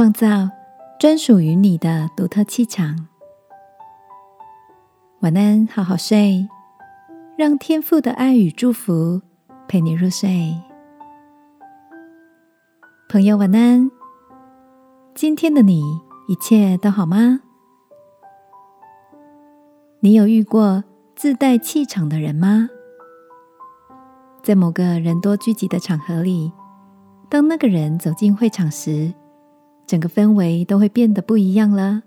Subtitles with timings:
[0.00, 0.48] 创造
[0.98, 3.06] 专属于你的独特气场。
[5.20, 6.48] 晚安，好好睡，
[7.36, 9.20] 让天赋的爱与祝福
[9.68, 10.56] 陪你入睡。
[13.10, 13.90] 朋友，晚安。
[15.14, 15.82] 今天的你
[16.28, 17.40] 一切都好吗？
[20.00, 20.82] 你有遇过
[21.14, 22.70] 自带气场的人吗？
[24.42, 26.50] 在某个人多聚集的场合里，
[27.28, 29.12] 当那个人走进会场时，
[29.90, 32.02] 整个氛围都会变得不一样了。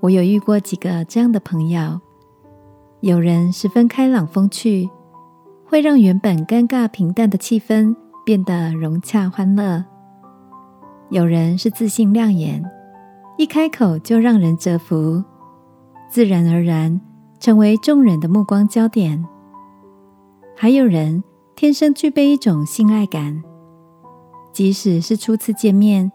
[0.00, 2.00] 我有遇过几个这样的朋友，
[3.00, 4.88] 有人十分开朗风趣，
[5.66, 9.84] 会让原本尴尬平淡的气氛变得融洽欢乐；
[11.10, 12.64] 有人是自信亮眼，
[13.36, 15.22] 一开口就让人折服，
[16.08, 16.98] 自然而然
[17.38, 19.22] 成为众人的目光焦点；
[20.56, 21.22] 还有人
[21.54, 23.44] 天生具备一种信赖感。
[24.54, 26.12] 即使是初次见面，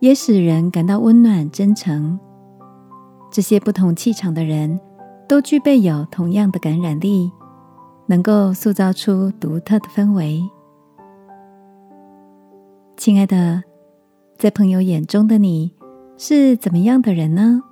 [0.00, 2.18] 也使人感到温暖真诚。
[3.30, 4.80] 这些不同气场的人，
[5.28, 7.30] 都具备有同样的感染力，
[8.06, 10.42] 能够塑造出独特的氛围。
[12.96, 13.62] 亲爱的，
[14.36, 15.72] 在朋友眼中的你
[16.18, 17.62] 是怎么样的人呢？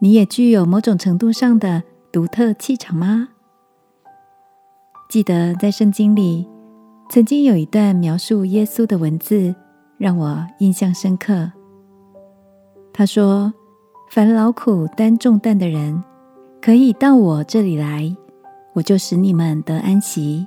[0.00, 3.30] 你也具有某种程度上的独特气场吗？
[5.08, 6.46] 记得在圣经里。
[7.08, 9.54] 曾经有一段描述耶稣的文字，
[9.98, 11.52] 让我印象深刻。
[12.92, 13.52] 他说
[14.10, 16.02] ：“凡劳苦担重担的人，
[16.60, 18.14] 可以到我这里来，
[18.72, 20.46] 我就使你们得安息。”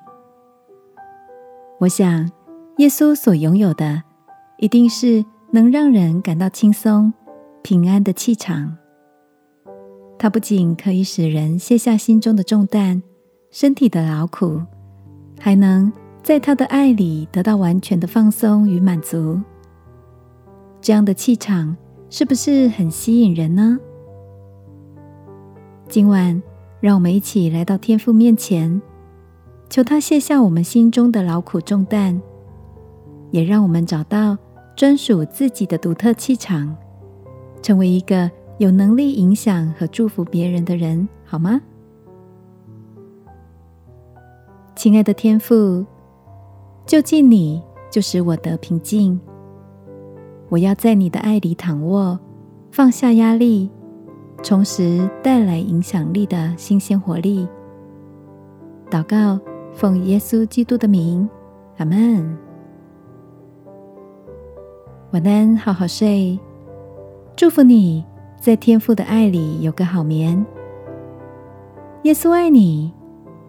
[1.80, 2.30] 我想，
[2.78, 4.04] 耶稣所拥有的，
[4.58, 7.14] 一定是能让人感到轻松、
[7.62, 8.76] 平安的气场。
[10.18, 13.02] 他不仅可以使人卸下心中的重担、
[13.52, 14.60] 身体的劳苦，
[15.40, 15.94] 还能。
[16.28, 19.40] 在他的爱里得到完全的放松与满足，
[20.82, 21.78] 这样的气场
[22.10, 23.80] 是不是很吸引人呢？
[25.88, 26.44] 今晚，
[26.82, 28.82] 让我们一起来到天父面前，
[29.70, 32.22] 求他卸下我们心中的劳苦重担，
[33.32, 34.38] 也让我们找到
[34.76, 36.76] 专属自己的独特气场，
[37.62, 41.62] 成为一个有能力影响和祝福别人的人，好吗？
[44.76, 45.86] 亲爱的天父。
[46.88, 47.62] 就近你，
[47.92, 49.20] 就使我得平静。
[50.48, 52.18] 我要在你的爱里躺卧，
[52.72, 53.70] 放下压力，
[54.42, 57.46] 重拾带来影响力的新鲜活力。
[58.90, 59.38] 祷告，
[59.74, 61.28] 奉耶稣基督的名，
[61.76, 62.38] 阿门。
[65.12, 66.40] 晚安，好好睡。
[67.36, 68.06] 祝福你
[68.40, 70.46] 在天父的爱里有个好眠。
[72.04, 72.94] 耶稣爱你，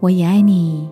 [0.00, 0.90] 我也爱你。